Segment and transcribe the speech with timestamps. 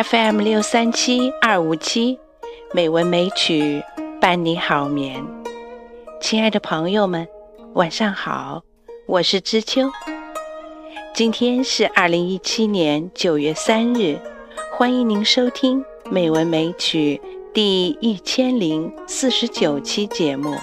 [0.00, 2.20] FM 六三七二五七，
[2.72, 3.82] 美文美曲
[4.20, 5.26] 伴你好眠。
[6.20, 7.26] 亲爱的朋友们，
[7.74, 8.62] 晚上好，
[9.08, 9.90] 我是知秋。
[11.12, 14.20] 今天是二零一七年九月三日，
[14.76, 17.20] 欢迎您收听《美文美曲》
[17.52, 20.54] 第一千零四十九期节目。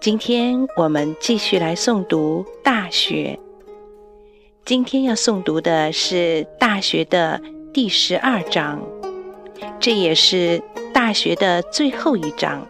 [0.00, 3.38] 今天我们继续来诵读《大学》。
[4.64, 7.38] 今天要诵读的是《大学》的
[7.70, 8.80] 第十二章，
[9.78, 10.58] 这也是
[10.92, 12.66] 《大学》的最后一章。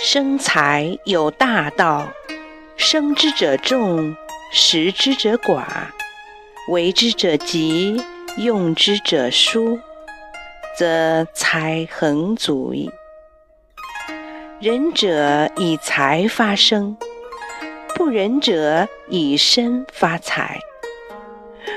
[0.00, 2.08] 生财有大道，
[2.76, 4.16] 生之者众，
[4.50, 5.64] 食之者寡，
[6.68, 8.02] 为之者急。
[8.38, 9.78] 用之者疏，
[10.78, 12.90] 则财恒足矣。
[14.58, 16.96] 仁者以财发生，
[17.94, 20.58] 不仁者以身发财。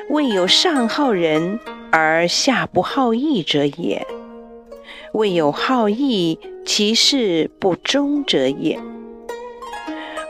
[0.10, 1.60] 未有上好人
[1.92, 4.02] 而下不好义者也；
[5.12, 8.80] 未有好义其事不忠者也；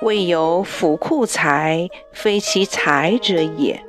[0.02, 3.85] 未有府库财非其财者也。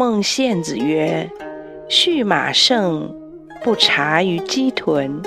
[0.00, 1.30] 孟献子曰
[1.86, 3.14] ：“畜马胜，
[3.62, 5.22] 不察于鸡豚；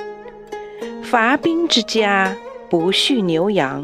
[1.03, 2.35] 伐兵之家，
[2.71, 3.83] 不畜牛羊；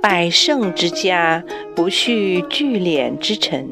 [0.00, 1.42] 百胜之家，
[1.74, 3.68] 不畜聚敛之臣。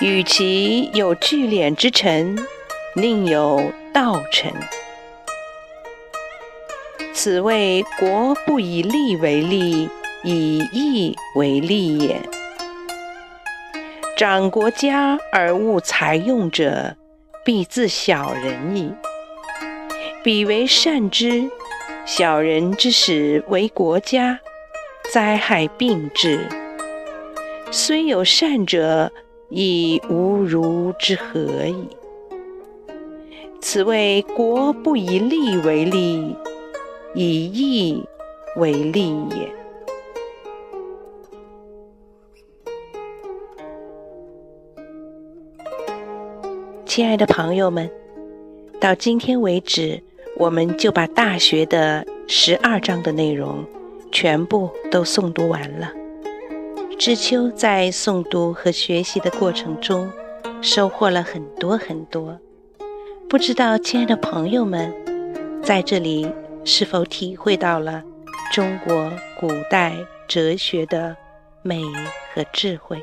[0.00, 2.34] 与其有聚敛之臣，
[2.96, 4.50] 宁有道臣。
[7.12, 9.86] 此谓国不以利为利，
[10.24, 12.18] 以义为利也。”
[14.20, 16.94] 长国家而务财用者，
[17.42, 18.92] 必自小人矣。
[20.22, 21.50] 彼为善之，
[22.04, 24.38] 小人之使为国家，
[25.10, 26.46] 灾害并至。
[27.70, 29.10] 虽有善者，
[29.48, 31.88] 亦无如之何矣。
[33.58, 36.36] 此谓国不以利为利，
[37.14, 38.04] 以义
[38.56, 39.59] 为利也。
[46.90, 47.88] 亲爱的朋友们，
[48.80, 50.02] 到今天为止，
[50.36, 53.64] 我们就把《大学》的十二章的内容
[54.10, 55.92] 全部都诵读完了。
[56.98, 60.10] 知秋在诵读和学习的过程中，
[60.60, 62.36] 收获了很多很多。
[63.28, 64.92] 不知道亲爱的朋友们
[65.62, 66.28] 在这里
[66.64, 68.02] 是否体会到了
[68.52, 69.94] 中国古代
[70.26, 71.16] 哲学的
[71.62, 71.84] 美
[72.34, 73.00] 和智慧？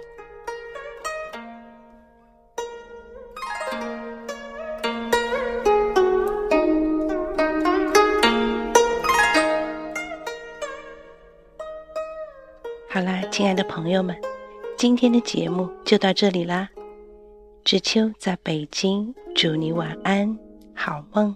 [13.38, 14.20] 亲爱的朋友们，
[14.80, 16.68] 今天的节目就到这里啦。
[17.64, 20.36] 知秋在北京，祝你晚安，
[20.74, 21.36] 好梦。